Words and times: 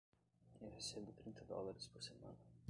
Eu 0.59 0.71
recebo 0.71 1.13
trinta 1.13 1.45
dólares 1.45 1.87
por 1.89 2.01
semana. 2.01 2.39